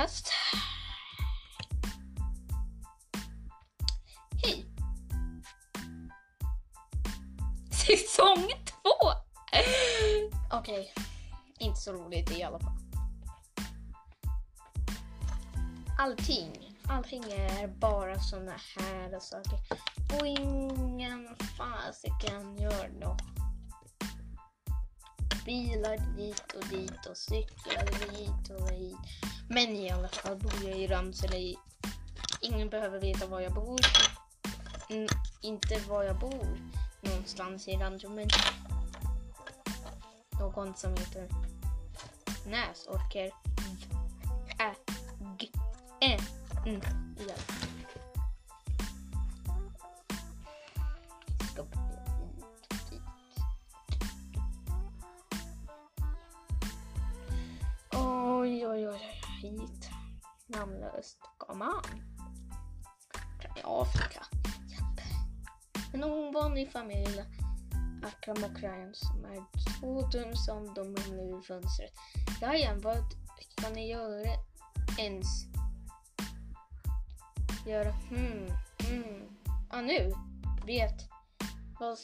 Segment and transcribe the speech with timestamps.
[0.00, 0.32] fast.
[4.42, 4.66] Hej!
[7.70, 9.10] Säsong två!
[10.52, 10.94] Okej,
[11.58, 12.78] inte så roligt i alla fall.
[15.98, 19.58] Allting, allting är bara såna här saker.
[20.20, 23.22] Och ingen fasiken gör något.
[25.44, 29.39] Bilar dit och dit och cyklar hit och hit.
[29.52, 31.56] Men i alla fall bor jag i Ramsele.
[32.40, 33.80] Ingen behöver veta var jag bor.
[34.90, 35.08] Mm,
[35.40, 36.58] inte var jag bor
[37.00, 38.28] någonstans i Ramsele men
[40.40, 41.28] någon som heter
[42.46, 43.30] Näsåker.
[44.58, 44.74] Ä,
[45.38, 45.48] g,
[46.00, 46.20] n,
[61.02, 62.02] ska man.
[63.56, 64.26] I Afrika.
[64.68, 65.00] Japp.
[65.92, 67.24] En ovanlig familj.
[68.02, 69.44] Akram och Ryan som är
[69.80, 71.92] två dum som de nu i fönstret.
[72.40, 72.96] Ryan, vad
[73.56, 74.24] kan ni göra
[74.98, 75.26] ens?
[77.66, 78.46] Göra hmm,
[78.88, 79.36] hmm.
[79.70, 80.12] Ah, nu.
[80.66, 81.08] Vet.
[81.80, 81.98] Vad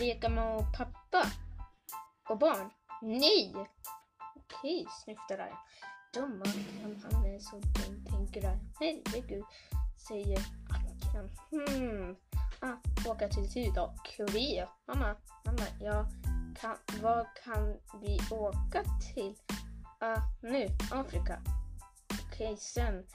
[0.00, 1.26] leka med pappa
[2.28, 2.70] och barn?
[3.02, 3.54] Nej!
[4.36, 5.58] Okej, snyftar Ryan.
[6.14, 8.58] Dumma Akram, han är så dum, tänker Ryan.
[8.80, 9.44] Herregud,
[10.08, 10.38] säger
[10.68, 11.28] Akram.
[11.50, 12.16] Hmm.
[12.60, 14.68] Ah, åka till Sydkorea.
[14.86, 16.06] Mamma, mamma, jag
[16.60, 19.34] kan, vad kan vi åka till?
[20.00, 21.42] Ah, nu, Afrika.
[22.26, 23.06] Okej, sen.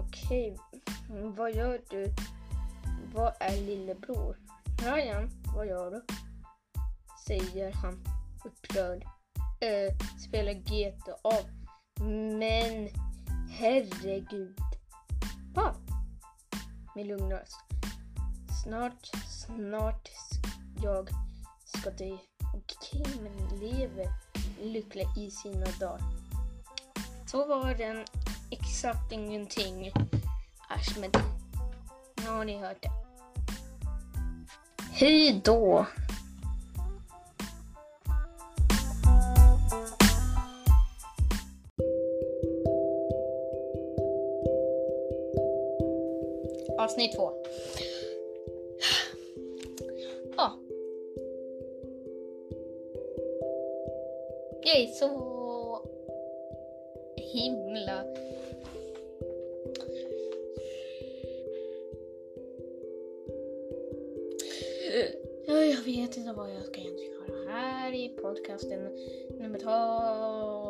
[0.00, 1.30] Okej, okay.
[1.36, 2.14] vad gör du?
[3.14, 4.36] Vad är lillebror?
[4.82, 6.04] Ryan, vad gör du?
[7.26, 8.04] Säger han
[8.44, 9.04] upprörd.
[9.60, 11.57] Eh, spelar GTA.
[12.00, 12.88] Men
[13.50, 14.56] herregud.
[15.54, 15.72] Ah!
[16.94, 17.60] Med lugn röst.
[18.64, 20.08] Snart, snart
[20.82, 21.08] jag
[21.64, 22.16] ska dö
[22.54, 23.28] och Kim
[23.60, 24.08] lever
[24.62, 26.00] lycklig i sina dagar.
[27.26, 28.04] Så var den
[28.50, 29.92] exakt ingenting.
[30.68, 31.16] Ahmed.
[32.16, 32.90] Nu har ni hört det.
[34.92, 35.86] Hej då!
[46.88, 47.32] Avsnitt två.
[50.36, 50.58] Ja.
[54.62, 55.10] Jag är så
[57.16, 58.04] himla...
[65.46, 68.80] Jag vet inte vad jag ska egentligen göra här i podcasten
[69.40, 69.70] nummer två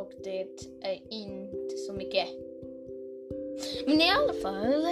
[0.00, 0.40] och det
[0.82, 2.28] är inte så mycket.
[3.86, 4.86] Men i alla fall.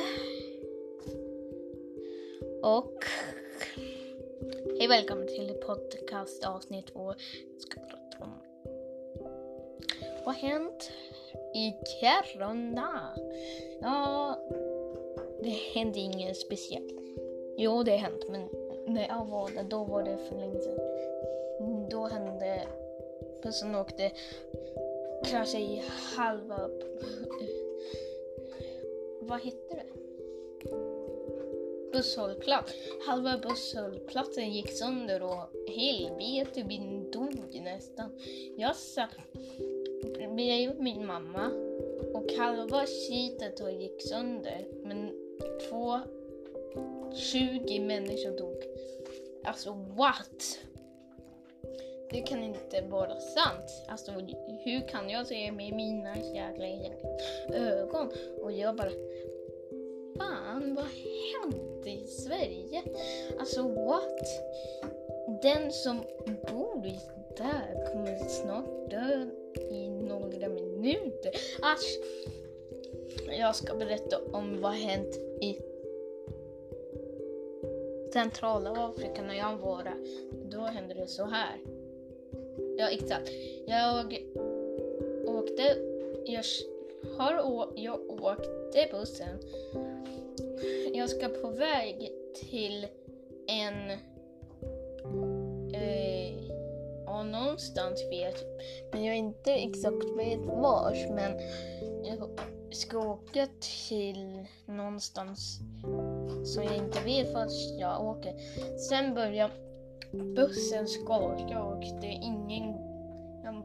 [2.62, 3.04] Och
[4.78, 7.14] hej välkommen till podcast avsnitt två.
[7.52, 8.32] Jag ska prata om
[10.24, 10.90] vad har hänt
[11.54, 13.16] i Kiruna?
[13.80, 14.38] Ja,
[15.42, 16.94] det hände inget speciellt.
[17.56, 18.48] Jo, det har hänt, men
[18.86, 20.78] när jag var där, då var det för länge sedan.
[21.90, 22.68] Då hände
[23.42, 24.12] bussen åkte
[25.24, 25.82] kraschade i
[26.16, 26.70] halva...
[29.20, 30.05] Vad hette det?
[31.96, 32.72] Busshållplats.
[33.06, 38.10] Halva busshållplatsen gick sönder och helvete, vi dog nästan.
[38.56, 39.10] Jag satt
[40.14, 41.50] bredvid min mamma
[42.14, 45.10] och halva kitet gick sönder men
[45.68, 46.00] två
[47.14, 48.62] 20 människor dog.
[49.44, 50.58] Alltså what?
[52.10, 53.84] Det kan inte vara sant.
[53.88, 54.10] Alltså
[54.64, 56.66] hur kan jag se med mina jäkla
[57.54, 58.10] ögon?
[58.42, 58.90] Och jag bara
[60.46, 62.82] fan, vad hände i Sverige?
[63.38, 64.20] Alltså what?
[65.42, 66.82] Den som bor
[67.36, 69.26] där kommer snart dö
[69.70, 71.32] i några minuter.
[71.62, 71.98] Asch!
[73.38, 75.58] Jag ska berätta om vad hänt i
[78.12, 79.96] centrala Afrika när jag var där.
[80.50, 81.56] Då hände det så här.
[82.78, 83.30] Ja, exakt.
[83.66, 84.14] Jag
[85.26, 85.76] åkte,
[86.24, 86.44] jag
[87.18, 89.38] har å, jag åkte bussen
[90.94, 92.10] jag ska på väg
[92.50, 92.86] till
[93.48, 93.90] en...
[95.74, 96.44] Eh,
[97.06, 98.92] ja, någonstans vet typ.
[98.92, 101.08] Men jag inte exakt vet vars.
[101.08, 101.32] Men
[102.04, 102.28] jag
[102.70, 103.46] ska åka
[103.88, 105.58] till någonstans
[106.44, 108.34] som jag inte vet fast jag åker.
[108.78, 109.50] Sen börjar
[110.12, 112.85] bussen skaka och det är ingen...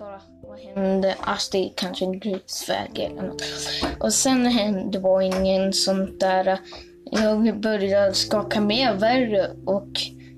[0.01, 1.15] Bara, vad hände?
[1.19, 3.43] Alltså det är kanske en grusväg eller något.
[3.99, 6.59] Och sen hände var ingen sånt där.
[7.11, 9.89] Jag började skaka mer värre och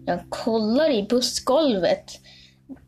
[0.06, 2.19] jag kollar i bussgolvet.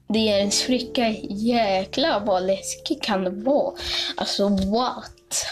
[0.08, 1.10] Det är en spricka.
[1.30, 3.76] Jäklar vad läskigt kan det vara.
[4.18, 5.46] Alltså what?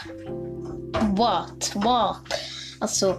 [1.17, 1.71] What?
[1.75, 2.17] What?
[2.83, 3.15] Alltså,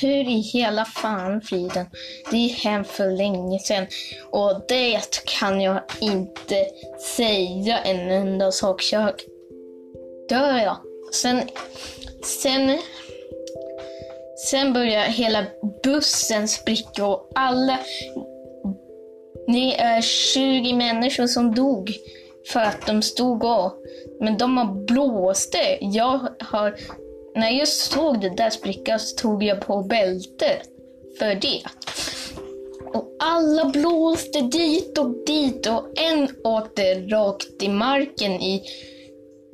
[0.00, 1.86] hur i hela fan friden?
[2.30, 3.86] Det är hem för länge sedan.
[4.30, 6.66] Och det kan jag inte
[7.16, 8.88] säga en enda sak.
[8.92, 9.12] Jag
[10.28, 10.76] dör jag.
[11.12, 11.42] Sen,
[12.24, 12.78] sen,
[14.50, 15.44] sen börjar hela
[15.82, 17.78] bussen spricka och alla...
[19.46, 21.92] Det är 20 människor som dog
[22.52, 23.72] för att de stod och...
[24.20, 25.78] Men de har blåste.
[25.80, 26.76] Jag har
[27.34, 30.62] när jag såg det där spricka så tog jag på bältet
[31.18, 31.62] för det.
[32.94, 38.62] Och alla blåste dit och dit och en åkte rakt i marken i,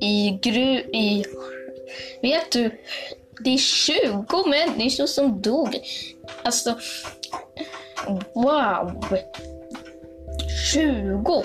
[0.00, 0.78] i gru...
[0.78, 1.24] I,
[2.22, 2.70] vet du?
[3.44, 5.80] Det är 20 människor som dog.
[6.42, 6.78] Alltså,
[8.34, 9.02] wow.
[10.72, 11.44] 20.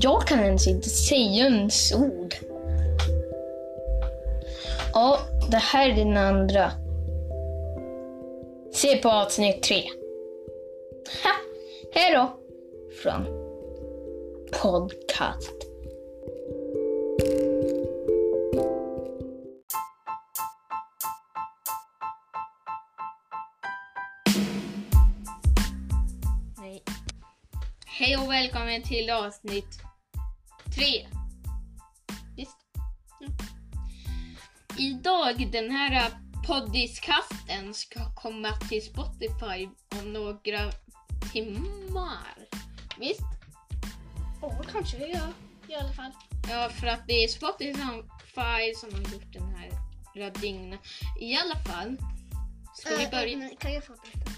[0.00, 2.25] Jag kan ens inte säga en ord.
[5.50, 6.72] Det här är din andra.
[8.72, 9.82] Se på avsnitt tre.
[11.22, 11.32] Ha!
[11.94, 12.40] Hej då!
[13.02, 13.26] Från
[14.62, 15.52] podcast.
[27.86, 29.80] Hej och välkommen till avsnitt
[30.76, 31.15] tre.
[34.78, 36.10] Idag, den här
[36.46, 39.68] poddiskasten ska komma till Spotify
[40.00, 40.70] om några
[41.32, 42.36] timmar.
[42.98, 43.20] Visst?
[44.42, 45.28] Ja, kanske ja,
[45.68, 46.10] i alla fall.
[46.50, 49.70] Ja, för att det är Spotify som har gjort den här
[50.16, 50.78] radingen.
[51.20, 51.96] I alla fall.
[52.74, 53.36] Ska vi Äh, börja?
[53.38, 54.30] men kan jag få berätta?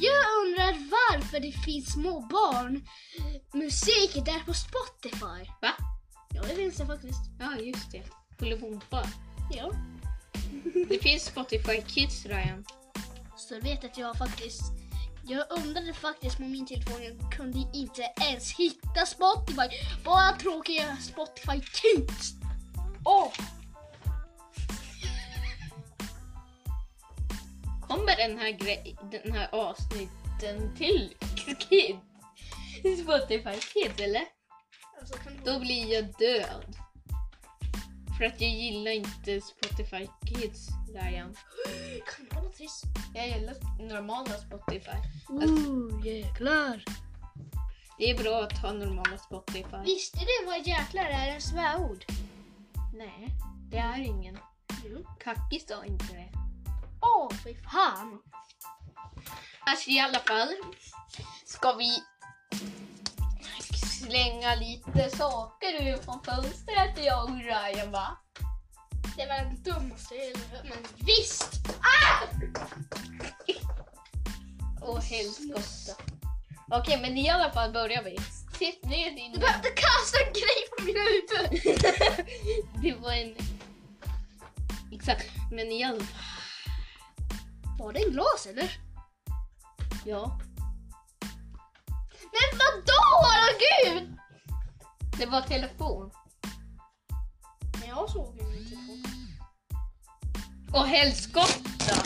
[0.00, 2.86] Jag undrar varför det finns små barn
[3.54, 5.50] musik där på Spotify.
[5.62, 5.72] Va?
[6.34, 7.20] Ja, det finns det faktiskt.
[7.40, 8.02] Ja, just det.
[8.40, 9.06] Bolibompa.
[9.50, 9.72] Ja.
[10.88, 12.64] Det finns Spotify Kids, Ryan.
[13.36, 14.62] Så jag vet att jag faktiskt...
[15.24, 19.76] Jag undrade faktiskt på min telefon, jag kunde inte ens hitta Spotify.
[20.04, 22.32] Bara tråkiga Spotify Kids.
[23.04, 23.32] Åh!
[27.88, 31.14] Kommer den här, grej, den här avsnitten till
[31.58, 32.00] Kids?
[33.02, 34.22] Spotify Kids, eller?
[35.00, 35.52] Alltså, kan du...
[35.52, 36.79] Då blir jag död.
[38.20, 41.34] För att jag gillar inte Spotify Kids, Ryan.
[42.06, 42.84] Kan jag hålla tyst?
[43.14, 44.96] Jag gillar normala Spotify.
[45.28, 46.84] Ooh, jäklar.
[47.98, 49.76] Det är bra att ha normala Spotify.
[49.84, 52.04] Visste du vad jäklar är en svärord?
[52.94, 53.28] Nej,
[53.70, 54.38] det är ingen.
[54.84, 55.06] Jo.
[55.20, 56.28] Kacki sa inte det.
[57.00, 58.22] Åh, fy fan.
[59.60, 60.54] Alltså i alla fall
[61.44, 62.02] ska vi
[64.10, 68.18] slänga lite saker ut från fönstret jag och Ryan va?
[69.16, 71.60] Det var det dummaste jag hört, men visst!
[74.80, 76.02] Och helskotta.
[76.70, 78.18] Okej men i alla fall börjar vi.
[78.58, 79.32] Sitt ner din...
[79.32, 81.62] Du behövde kasta en grej på mina huvud!
[82.82, 83.34] det var en...
[84.92, 85.30] Exakt.
[85.52, 86.24] Men i alla fall.
[87.78, 88.70] Var det en glas eller?
[90.04, 90.40] Ja.
[92.32, 93.00] Men vadå?
[93.58, 94.16] Gud!
[95.18, 96.10] Det var telefon.
[97.80, 99.04] Men jag såg ju min telefon.
[100.72, 101.96] Och helskotta!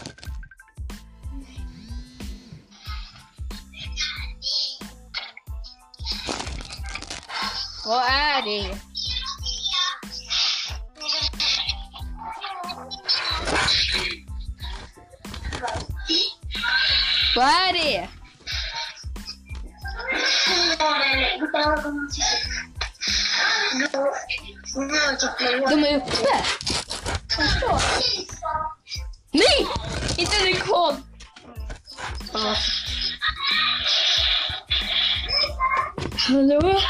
[7.86, 8.78] Vad är det?
[17.36, 18.08] Vad är det?
[25.70, 26.10] De är uppe.
[29.32, 29.66] Nej!
[30.16, 30.94] Inte rekord!
[32.32, 32.54] Ja.
[36.28, 36.80] Hallå?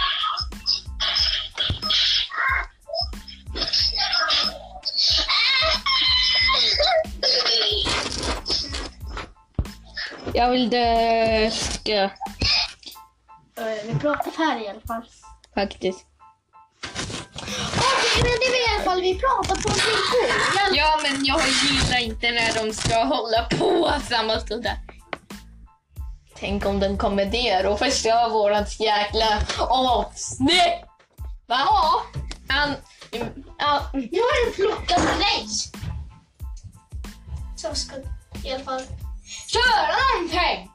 [10.34, 10.70] Jag vill
[11.88, 12.10] Eh,
[13.84, 15.02] Vi pratar färg i alla fall.
[15.54, 16.06] faktiskt.
[17.76, 20.74] Okej, men det var i alla fall vi pratar på en telefon.
[20.74, 24.78] Ja, men jag gillar inte när de ska hålla på samma sådär.
[26.36, 30.84] Tänk om den kommer ner och förstör vårat jäkla avsnitt!
[31.46, 31.58] Va?
[31.58, 32.02] Ja,
[32.48, 32.74] Han,
[33.58, 35.72] ja, nu har den plockat räls.
[37.56, 37.96] Så ska
[38.44, 38.82] i alla fall
[39.46, 40.70] köra någonting.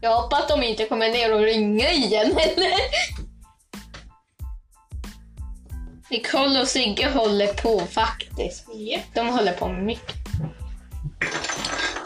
[0.00, 2.74] Jag hoppas att de inte kommer ner och ringa igen eller?
[6.10, 8.66] Nicole och Sigge håller på faktiskt.
[8.74, 9.04] Japp.
[9.14, 10.16] De håller på mycket.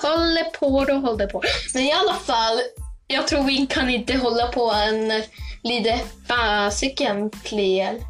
[0.03, 1.43] Håller på och håller på.
[1.75, 2.61] Men i alla fall,
[3.07, 5.23] jag tror vi kan inte hålla på en
[5.63, 8.01] lite fasiken fler.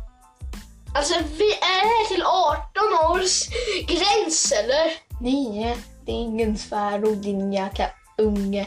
[0.95, 3.49] Alltså vi är till 18 års
[3.87, 4.93] gräns eller?
[5.21, 5.77] Nej,
[6.07, 7.87] det är ingen svärord din jäkla
[8.19, 8.67] unge.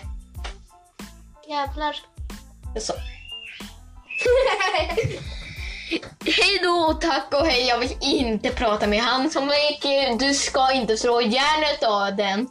[1.58, 1.96] Jävlar.
[2.80, 2.94] Så.
[6.26, 7.68] Hej då och tack och hej.
[7.68, 10.20] Jag vill inte prata med han som leker.
[10.20, 12.48] Du ska inte slå järnet av den.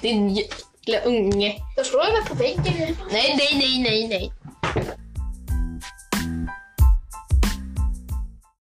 [0.00, 1.56] Din jäkla unge.
[1.76, 2.96] Jag slår över på väggen.
[3.12, 4.32] Nej, nej, nej, nej, nej.